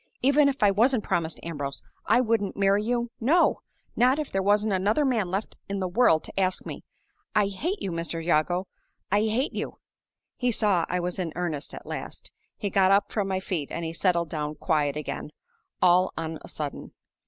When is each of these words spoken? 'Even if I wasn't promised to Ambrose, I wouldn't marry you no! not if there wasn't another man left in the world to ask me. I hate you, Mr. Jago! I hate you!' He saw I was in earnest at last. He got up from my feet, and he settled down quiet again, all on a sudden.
'Even 0.23 0.49
if 0.49 0.63
I 0.63 0.71
wasn't 0.71 1.03
promised 1.03 1.37
to 1.37 1.45
Ambrose, 1.45 1.83
I 2.07 2.21
wouldn't 2.21 2.57
marry 2.57 2.81
you 2.83 3.11
no! 3.19 3.59
not 3.95 4.17
if 4.17 4.31
there 4.31 4.41
wasn't 4.41 4.73
another 4.73 5.05
man 5.05 5.29
left 5.29 5.55
in 5.69 5.77
the 5.79 5.87
world 5.87 6.23
to 6.23 6.39
ask 6.39 6.65
me. 6.65 6.83
I 7.35 7.49
hate 7.49 7.83
you, 7.83 7.91
Mr. 7.91 8.13
Jago! 8.25 8.65
I 9.11 9.19
hate 9.25 9.53
you!' 9.53 9.77
He 10.37 10.51
saw 10.51 10.87
I 10.89 10.99
was 10.99 11.19
in 11.19 11.31
earnest 11.35 11.71
at 11.75 11.85
last. 11.85 12.31
He 12.57 12.71
got 12.71 12.89
up 12.89 13.11
from 13.11 13.27
my 13.27 13.39
feet, 13.39 13.69
and 13.69 13.85
he 13.85 13.93
settled 13.93 14.29
down 14.31 14.55
quiet 14.55 14.95
again, 14.95 15.29
all 15.83 16.11
on 16.17 16.39
a 16.41 16.49
sudden. 16.49 16.93